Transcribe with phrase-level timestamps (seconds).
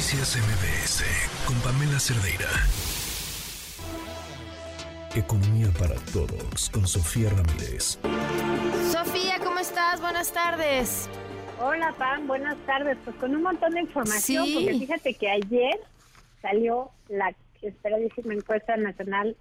[0.00, 1.04] Noticias MBS
[1.46, 2.48] con Pamela Cerdeira.
[5.14, 7.98] Economía para todos con Sofía Ramírez.
[8.90, 10.00] Sofía, ¿cómo estás?
[10.00, 11.10] Buenas tardes.
[11.60, 12.96] Hola, Pam, buenas tardes.
[13.04, 15.78] Pues con un montón de información, porque fíjate que ayer
[16.40, 19.36] salió la esperadísima encuesta nacional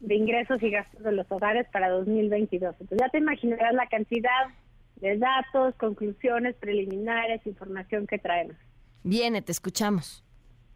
[0.00, 2.74] de ingresos y gastos de los hogares para 2022.
[2.80, 4.48] Entonces ya te imaginarás la cantidad
[4.96, 8.58] de datos, conclusiones preliminares, información que traemos.
[9.04, 10.24] Viene, te escuchamos.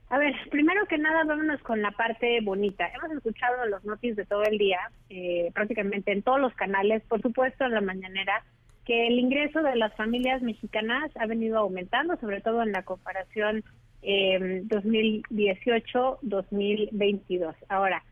[0.08, 2.88] A ver, primero que nada, vámonos con la parte bonita.
[2.94, 4.78] Hemos escuchado los noticias de todo el día,
[5.10, 8.44] eh, prácticamente en todos los canales, por supuesto en la mañanera,
[8.84, 13.64] que el ingreso de las familias mexicanas ha venido aumentando, sobre todo en la comparación
[14.02, 17.56] eh, 2018-2022.
[17.68, 18.04] Ahora,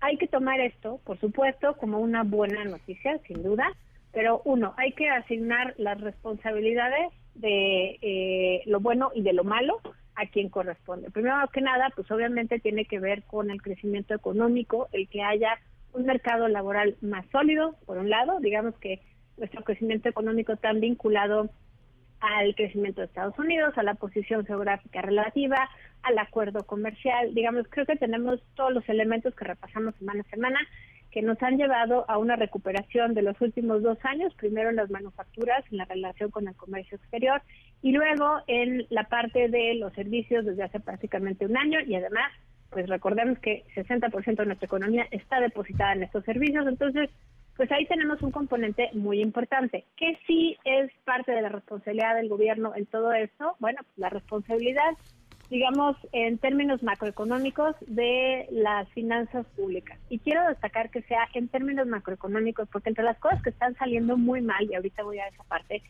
[0.00, 3.70] hay que tomar esto, por supuesto, como una buena noticia, sin duda,
[4.12, 9.80] pero uno, hay que asignar las responsabilidades de eh, lo bueno y de lo malo
[10.14, 11.10] a quien corresponde.
[11.10, 15.58] Primero que nada, pues obviamente tiene que ver con el crecimiento económico, el que haya
[15.92, 19.00] un mercado laboral más sólido, por un lado, digamos que
[19.36, 21.50] nuestro crecimiento económico tan vinculado
[22.20, 25.68] al crecimiento de Estados Unidos, a la posición geográfica relativa,
[26.02, 30.60] al acuerdo comercial, digamos, creo que tenemos todos los elementos que repasamos semana a semana
[31.12, 34.90] que nos han llevado a una recuperación de los últimos dos años, primero en las
[34.90, 37.42] manufacturas, en la relación con el comercio exterior,
[37.82, 42.32] y luego en la parte de los servicios desde hace prácticamente un año, y además,
[42.70, 47.10] pues recordemos que 60% de nuestra economía está depositada en estos servicios, entonces,
[47.56, 49.84] pues ahí tenemos un componente muy importante.
[49.96, 53.54] que sí es parte de la responsabilidad del gobierno en todo esto?
[53.60, 54.92] Bueno, pues la responsabilidad
[55.52, 59.98] digamos, en términos macroeconómicos de las finanzas públicas.
[60.08, 64.16] Y quiero destacar que sea en términos macroeconómicos, porque entre las cosas que están saliendo
[64.16, 65.82] muy mal, y ahorita voy a esa parte,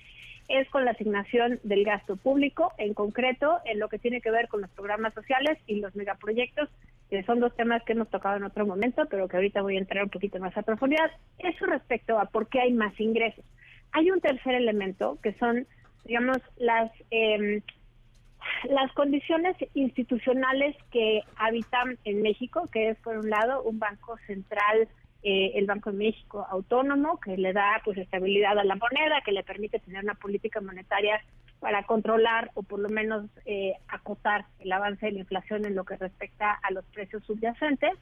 [0.48, 4.48] es con la asignación del gasto público, en concreto en lo que tiene que ver
[4.48, 6.68] con los programas sociales y los megaproyectos,
[7.08, 9.78] que son dos temas que hemos tocado en otro momento, pero que ahorita voy a
[9.78, 11.12] entrar un poquito más a profundidad.
[11.38, 13.44] Eso respecto a por qué hay más ingresos.
[13.92, 15.68] Hay un tercer elemento que son,
[16.04, 16.90] digamos, las...
[17.12, 17.62] Eh,
[18.68, 24.88] las condiciones institucionales que habitan en México, que es por un lado un banco central,
[25.22, 29.32] eh, el Banco de México autónomo, que le da pues estabilidad a la moneda, que
[29.32, 31.20] le permite tener una política monetaria
[31.60, 35.84] para controlar o por lo menos eh, acotar el avance de la inflación en lo
[35.84, 37.92] que respecta a los precios subyacentes.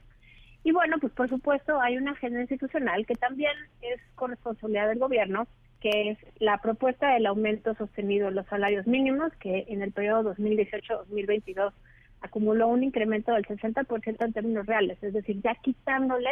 [0.65, 4.99] Y bueno, pues por supuesto hay una agenda institucional que también es con responsabilidad del
[4.99, 5.47] gobierno
[5.81, 10.35] que es la propuesta del aumento sostenido de los salarios mínimos, que en el periodo
[10.35, 11.73] 2018-2022
[12.21, 16.31] acumuló un incremento del 60% en términos reales, es decir, ya quitándole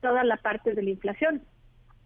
[0.00, 1.42] toda la parte de la inflación.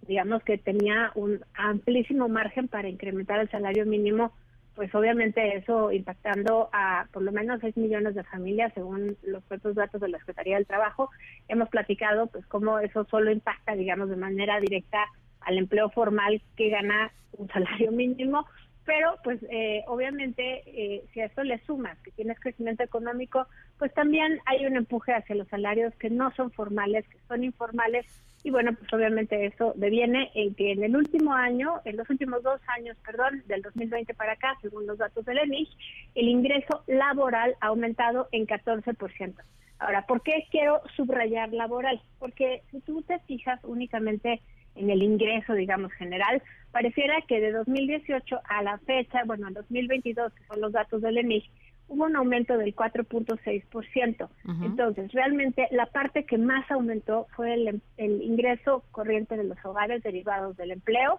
[0.07, 4.33] Digamos que tenía un amplísimo margen para incrementar el salario mínimo,
[4.77, 9.75] pues obviamente eso impactando a por lo menos 6 millones de familias, según los propios
[9.75, 11.11] datos de la Secretaría del Trabajo.
[11.49, 14.99] Hemos platicado pues cómo eso solo impacta, digamos, de manera directa
[15.47, 18.47] al empleo formal que gana un salario mínimo,
[18.85, 23.47] pero pues eh, obviamente eh, si a esto le sumas que tienes crecimiento económico,
[23.79, 28.07] pues también hay un empuje hacia los salarios que no son formales, que son informales,
[28.45, 32.45] y bueno, pues obviamente eso deviene en que en el último año, en los últimos
[32.45, 35.69] dos años, perdón, del 2020 para acá, según los datos del ENIC,
[36.15, 39.35] el ingreso laboral ha aumentado en 14%.
[39.81, 42.01] Ahora, ¿por qué quiero subrayar laboral?
[42.21, 44.41] Porque si tú te fijas únicamente
[44.77, 50.33] en el ingreso, digamos, general, pareciera que de 2018 a la fecha, bueno, en 2022,
[50.33, 51.45] que son los datos del ENIG,
[51.89, 54.29] hubo un aumento del 4.6%.
[54.65, 60.03] Entonces, realmente la parte que más aumentó fue el, el ingreso corriente de los hogares
[60.03, 61.19] derivados del empleo.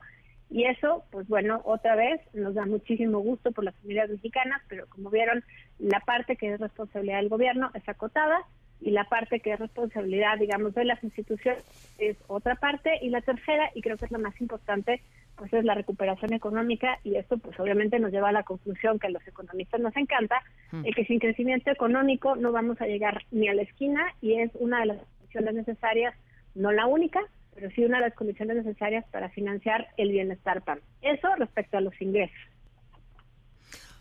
[0.50, 4.86] Y eso, pues bueno, otra vez nos da muchísimo gusto por las familias mexicanas, pero
[4.88, 5.44] como vieron,
[5.78, 8.46] la parte que es responsabilidad del gobierno es acotada
[8.82, 11.64] y la parte que es responsabilidad, digamos, de las instituciones
[11.98, 15.02] es otra parte y la tercera, y creo que es la más importante,
[15.36, 19.08] pues es la recuperación económica y esto pues obviamente nos lleva a la conclusión que
[19.08, 20.42] a los economistas nos encanta,
[20.84, 24.52] el que sin crecimiento económico no vamos a llegar ni a la esquina y es
[24.56, 26.16] una de las condiciones necesarias,
[26.56, 27.22] no la única,
[27.54, 30.80] pero sí una de las condiciones necesarias para financiar el bienestar PAN.
[31.02, 32.38] Eso respecto a los ingresos.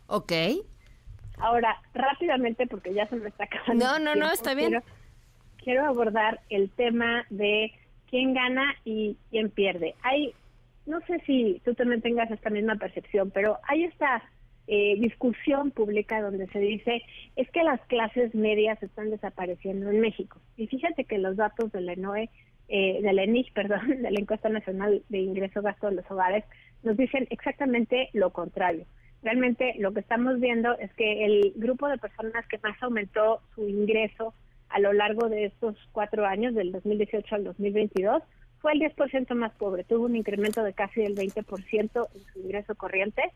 [0.06, 0.32] Ok.
[1.38, 3.84] Ahora, rápidamente, porque ya se me está acabando.
[3.84, 4.82] No, no, no, está bien.
[5.62, 7.72] Quiero, abordar el tema de
[8.08, 9.94] quién gana y quién pierde.
[10.02, 10.32] Hay,
[10.86, 14.22] no sé si tú también tengas esta misma percepción, pero hay esta
[14.68, 17.02] eh, discusión pública donde se dice
[17.36, 20.40] es que las clases medias están desapareciendo en México.
[20.56, 22.30] Y fíjate que los datos de la ENOE,
[22.68, 26.44] eh, de la ENIC, perdón, de la Encuesta Nacional de Ingreso Gasto de los Hogares,
[26.82, 28.86] nos dicen exactamente lo contrario.
[29.26, 33.68] Realmente lo que estamos viendo es que el grupo de personas que más aumentó su
[33.68, 34.32] ingreso
[34.68, 38.22] a lo largo de estos cuatro años, del 2018 al 2022,
[38.60, 42.76] fue el 10% más pobre, tuvo un incremento de casi del 20% en su ingreso
[42.76, 43.32] corriente,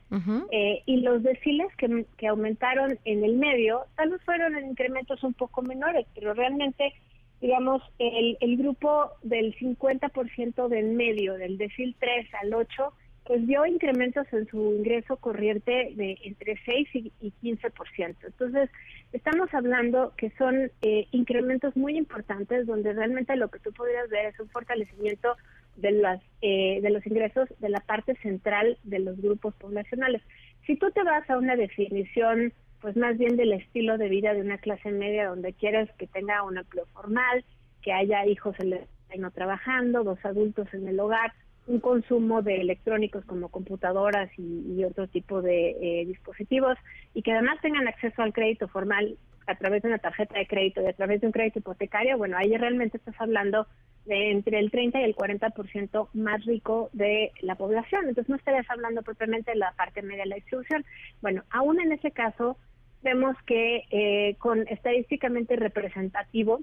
[0.53, 5.25] eh, y los deciles que, que aumentaron en el medio, tal vez fueron en incrementos
[5.25, 6.95] un poco menores, pero realmente,
[7.41, 12.93] digamos, el, el grupo del 50% del medio, del decil 3 al 8,
[13.31, 18.17] pues vio incrementos en su ingreso corriente de entre 6 y, 15%.
[18.27, 18.69] Entonces,
[19.12, 24.27] estamos hablando que son eh, incrementos muy importantes donde realmente lo que tú podrías ver
[24.27, 25.37] es un fortalecimiento
[25.77, 30.23] de las eh, de los ingresos de la parte central de los grupos poblacionales.
[30.67, 34.41] Si tú te vas a una definición pues más bien del estilo de vida de
[34.41, 37.44] una clase media donde quieres que tenga un empleo formal,
[37.81, 41.32] que haya hijos en el no trabajando, dos adultos en el hogar,
[41.70, 46.76] un consumo de electrónicos como computadoras y, otro tipo de eh, dispositivos
[47.14, 50.82] y que además tengan acceso al crédito formal a través de una tarjeta de crédito
[50.82, 53.67] y a través de un crédito hipotecario, bueno, ahí realmente estás hablando
[54.06, 58.08] de entre el 30 y el 40% más rico de la población.
[58.08, 60.84] Entonces no estarías hablando propiamente de la parte media de la distribución.
[61.22, 62.56] Bueno, aún en ese caso
[63.02, 66.61] vemos que eh, con estadísticamente representativo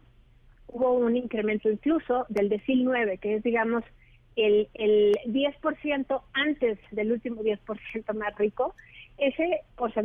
[0.68, 3.84] hubo un incremento incluso del decil 9, que es digamos
[4.38, 8.76] el, el 10% antes del último 10% más rico,
[9.18, 9.62] ese,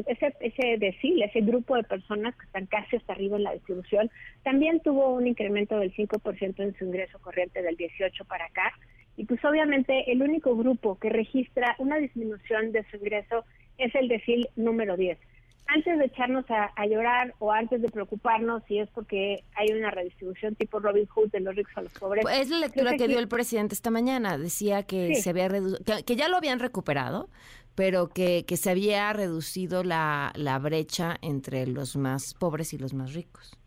[0.06, 4.11] ese, ese decil, ese grupo de personas que están casi hasta arriba en la distribución,
[4.43, 8.73] también tuvo un incremento del 5% en su ingreso corriente del 18 para acá.
[9.17, 13.44] Y pues obviamente el único grupo que registra una disminución de su ingreso
[13.76, 15.19] es el decil número 10
[15.67, 20.55] antes de echarnos a, llorar o antes de preocuparnos si es porque hay una redistribución
[20.55, 22.23] tipo Robin Hood de los ricos a los pobres.
[22.23, 24.37] Pues, es la lectura que, dio el presidente esta mañana.
[24.38, 25.49] Decía que se había
[26.05, 27.29] que, ya lo habían recuperado,
[27.75, 32.93] pero que, que se había reducido la, la brecha entre los más pobres y los
[32.93, 33.59] más ricos.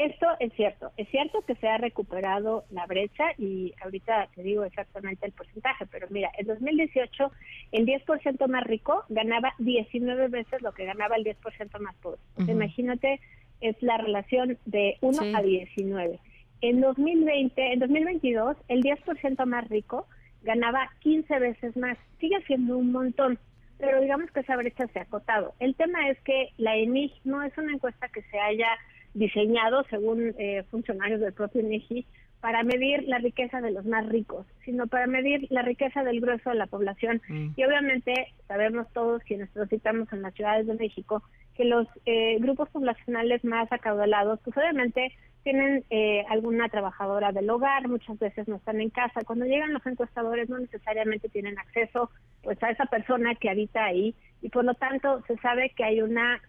[0.00, 4.64] Esto es cierto, es cierto que se ha recuperado la brecha y ahorita te digo
[4.64, 7.30] exactamente el porcentaje, pero mira, en 2018
[7.72, 12.18] el 10% más rico ganaba 19 veces lo que ganaba el 10% más pobre.
[12.48, 13.20] Imagínate,
[13.60, 16.18] es la relación de 1 a 19.
[16.62, 20.06] En 2020, en 2022, el 10% más rico
[20.40, 21.98] ganaba 15 veces más.
[22.18, 23.38] Sigue siendo un montón,
[23.76, 25.52] pero digamos que esa brecha se ha acotado.
[25.58, 28.68] El tema es que la ENIG no es una encuesta que se haya
[29.14, 32.06] diseñado, según eh, funcionarios del propio INEGI,
[32.40, 36.50] para medir la riqueza de los más ricos, sino para medir la riqueza del grueso
[36.50, 37.20] de la población.
[37.28, 37.48] Mm.
[37.54, 41.22] Y obviamente sabemos todos quienes transitamos en las ciudades de México
[41.54, 47.88] que los eh, grupos poblacionales más acaudalados, pues obviamente tienen eh, alguna trabajadora del hogar,
[47.88, 49.20] muchas veces no están en casa.
[49.26, 52.10] Cuando llegan los encuestadores no necesariamente tienen acceso
[52.42, 56.02] pues a esa persona que habita ahí y por lo tanto se sabe que hay
[56.02, 56.40] una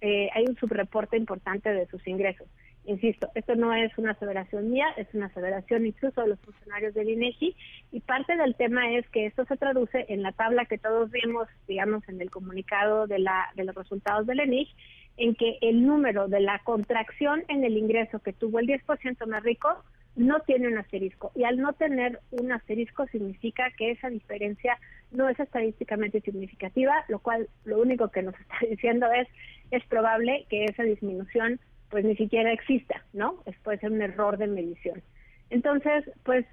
[0.00, 2.46] eh, hay un subreporte importante de sus ingresos.
[2.86, 7.08] Insisto, esto no es una aseveración mía, es una aseveración incluso de los funcionarios del
[7.08, 7.56] INEGI
[7.90, 11.48] y parte del tema es que esto se traduce en la tabla que todos vimos,
[11.66, 14.74] digamos, en el comunicado de, la, de los resultados del INEGI,
[15.16, 19.42] en que el número de la contracción en el ingreso que tuvo el 10% más
[19.42, 19.82] rico
[20.14, 21.32] no tiene un asterisco.
[21.34, 24.78] Y al no tener un asterisco significa que esa diferencia
[25.10, 29.28] no es estadísticamente significativa, lo cual lo único que nos está diciendo es
[29.70, 33.42] es probable que esa disminución pues ni siquiera exista, ¿no?
[33.46, 35.02] Es, puede ser un error de medición.
[35.50, 36.44] Entonces, pues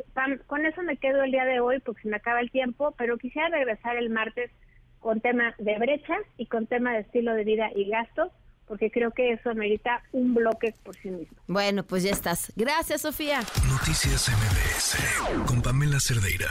[0.45, 3.17] con eso me quedo el día de hoy porque se me acaba el tiempo, pero
[3.17, 4.51] quisiera regresar el martes
[4.99, 8.31] con tema de brechas y con tema de estilo de vida y gastos
[8.67, 11.37] porque creo que eso amerita un bloque por sí mismo.
[11.47, 12.53] Bueno, pues ya estás.
[12.55, 13.39] Gracias, Sofía.
[13.69, 16.47] Noticias MBS con Pamela Cerdeira.